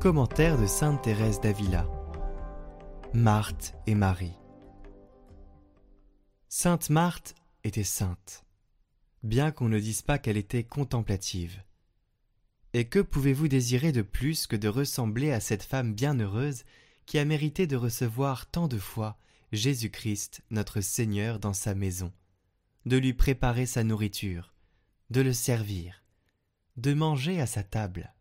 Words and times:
Commentaire 0.00 0.56
de 0.56 0.66
Sainte 0.66 1.02
Thérèse 1.02 1.40
d'Avila. 1.40 1.84
Marthe 3.14 3.74
et 3.88 3.96
Marie. 3.96 4.38
Sainte 6.48 6.88
Marthe 6.88 7.34
était 7.64 7.82
sainte, 7.82 8.44
bien 9.24 9.50
qu'on 9.50 9.68
ne 9.68 9.80
dise 9.80 10.02
pas 10.02 10.20
qu'elle 10.20 10.36
était 10.36 10.62
contemplative. 10.62 11.60
Et 12.74 12.84
que 12.84 13.00
pouvez-vous 13.00 13.48
désirer 13.48 13.90
de 13.90 14.02
plus 14.02 14.46
que 14.46 14.54
de 14.54 14.68
ressembler 14.68 15.32
à 15.32 15.40
cette 15.40 15.64
femme 15.64 15.94
bienheureuse 15.94 16.62
qui 17.04 17.18
a 17.18 17.24
mérité 17.24 17.66
de 17.66 17.76
recevoir 17.76 18.46
tant 18.46 18.68
de 18.68 18.78
fois 18.78 19.18
Jésus-Christ 19.50 20.42
notre 20.50 20.80
Seigneur 20.80 21.40
dans 21.40 21.54
sa 21.54 21.74
maison, 21.74 22.12
de 22.86 22.98
lui 22.98 23.14
préparer 23.14 23.66
sa 23.66 23.82
nourriture, 23.82 24.54
de 25.10 25.22
le 25.22 25.32
servir, 25.32 26.04
de 26.76 26.94
manger 26.94 27.40
à 27.40 27.46
sa 27.46 27.64
table. 27.64 28.14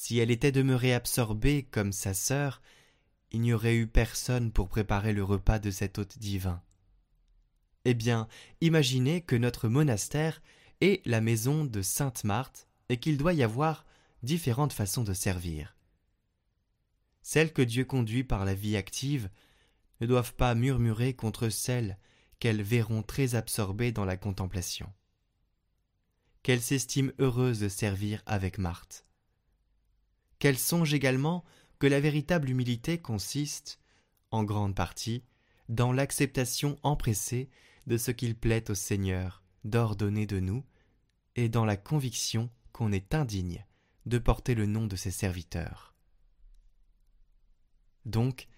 Si 0.00 0.20
elle 0.20 0.30
était 0.30 0.52
demeurée 0.52 0.94
absorbée 0.94 1.64
comme 1.64 1.90
sa 1.90 2.14
sœur, 2.14 2.62
il 3.32 3.40
n'y 3.40 3.52
aurait 3.52 3.74
eu 3.74 3.88
personne 3.88 4.52
pour 4.52 4.68
préparer 4.68 5.12
le 5.12 5.24
repas 5.24 5.58
de 5.58 5.72
cet 5.72 5.98
hôte 5.98 6.18
divin. 6.18 6.62
Eh 7.84 7.94
bien, 7.94 8.28
imaginez 8.60 9.22
que 9.22 9.34
notre 9.34 9.66
monastère 9.68 10.40
est 10.80 11.04
la 11.04 11.20
maison 11.20 11.64
de 11.64 11.82
Sainte 11.82 12.22
Marthe 12.22 12.68
et 12.88 12.98
qu'il 12.98 13.16
doit 13.16 13.32
y 13.32 13.42
avoir 13.42 13.84
différentes 14.22 14.72
façons 14.72 15.02
de 15.02 15.14
servir. 15.14 15.76
Celles 17.22 17.52
que 17.52 17.62
Dieu 17.62 17.84
conduit 17.84 18.22
par 18.22 18.44
la 18.44 18.54
vie 18.54 18.76
active 18.76 19.28
ne 20.00 20.06
doivent 20.06 20.34
pas 20.34 20.54
murmurer 20.54 21.12
contre 21.14 21.48
celles 21.48 21.98
qu'elles 22.38 22.62
verront 22.62 23.02
très 23.02 23.34
absorbées 23.34 23.90
dans 23.90 24.04
la 24.04 24.16
contemplation. 24.16 24.92
Qu'elles 26.44 26.62
s'estiment 26.62 27.12
heureuses 27.18 27.58
de 27.58 27.68
servir 27.68 28.22
avec 28.26 28.58
Marthe. 28.58 29.07
Qu'elles 30.38 30.58
songent 30.58 30.94
également 30.94 31.44
que 31.78 31.86
la 31.86 32.00
véritable 32.00 32.50
humilité 32.50 32.98
consiste, 32.98 33.80
en 34.30 34.44
grande 34.44 34.74
partie, 34.74 35.24
dans 35.68 35.92
l'acceptation 35.92 36.78
empressée 36.82 37.50
de 37.86 37.96
ce 37.96 38.10
qu'il 38.10 38.36
plaît 38.36 38.70
au 38.70 38.74
Seigneur 38.74 39.42
d'ordonner 39.64 40.26
de 40.26 40.40
nous, 40.40 40.64
et 41.36 41.48
dans 41.48 41.64
la 41.64 41.76
conviction 41.76 42.50
qu'on 42.72 42.90
est 42.92 43.14
indigne 43.14 43.64
de 44.06 44.18
porter 44.18 44.54
le 44.54 44.66
nom 44.66 44.86
de 44.86 44.96
ses 44.96 45.10
serviteurs. 45.10 45.94
Donc, 48.04 48.48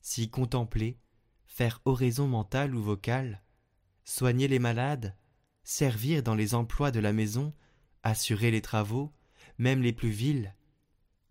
si 0.00 0.30
contempler, 0.30 0.98
faire 1.46 1.80
oraison 1.84 2.26
mentale 2.26 2.74
ou 2.74 2.82
vocale, 2.82 3.42
soigner 4.04 4.48
les 4.48 4.58
malades, 4.58 5.14
servir 5.62 6.22
dans 6.22 6.34
les 6.34 6.54
emplois 6.54 6.90
de 6.90 7.00
la 7.00 7.12
maison, 7.12 7.54
assurer 8.02 8.50
les 8.50 8.62
travaux, 8.62 9.12
même 9.58 9.82
les 9.82 9.92
plus 9.92 10.10
vils, 10.10 10.54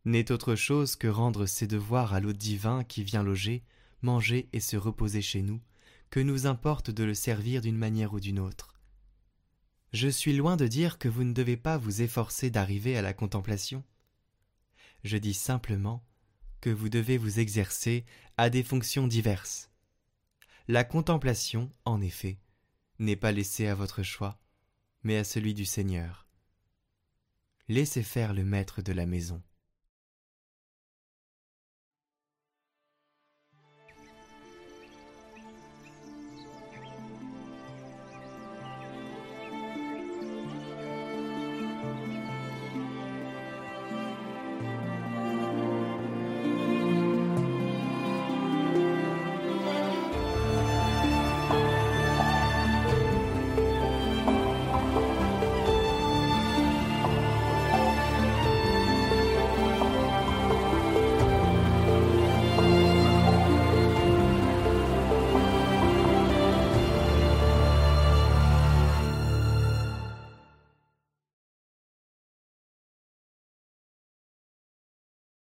n'est 0.06 0.32
autre 0.32 0.56
chose 0.56 0.96
que 0.96 1.08
rendre 1.08 1.46
ses 1.46 1.68
devoirs 1.68 2.14
à 2.14 2.20
l'hôte 2.20 2.38
divin 2.38 2.84
qui 2.84 3.04
vient 3.04 3.24
loger, 3.24 3.64
manger 4.02 4.50
et 4.54 4.60
se 4.60 4.76
reposer 4.76 5.22
chez 5.22 5.42
nous, 5.42 5.62
que 6.10 6.20
nous 6.20 6.46
importe 6.46 6.92
de 6.92 7.04
le 7.04 7.14
servir 7.14 7.62
d'une 7.62 7.78
manière 7.78 8.14
ou 8.14 8.20
d'une 8.20 8.40
autre. 8.40 8.76
Je 9.94 10.08
suis 10.08 10.36
loin 10.36 10.58
de 10.58 10.68
dire 10.68 10.98
que 10.98 11.08
vous 11.08 11.24
ne 11.24 11.34
devez 11.34 11.58
pas 11.58 11.78
vous 11.78 12.02
efforcer 12.02 12.50
d'arriver 12.50 12.98
à 12.98 13.02
la 13.02 13.14
contemplation. 13.14 13.84
Je 15.04 15.18
dis 15.18 15.34
simplement 15.34 16.04
que 16.62 16.70
vous 16.70 16.90
devez 16.90 17.18
vous 17.18 17.40
exercer 17.40 18.06
à 18.38 18.50
des 18.50 18.64
fonctions 18.64 19.08
diverses. 19.08 19.70
La 20.68 20.84
contemplation, 20.84 21.70
en 21.86 22.02
effet, 22.02 22.40
n'est 23.00 23.16
pas 23.16 23.32
laissée 23.32 23.68
à 23.68 23.76
votre 23.76 24.02
choix, 24.02 24.40
mais 25.04 25.18
à 25.18 25.24
celui 25.24 25.54
du 25.54 25.66
Seigneur. 25.66 26.28
Laissez 27.68 28.04
faire 28.04 28.34
le 28.34 28.44
maître 28.44 28.82
de 28.82 28.94
la 28.94 29.06
maison. 29.06 29.42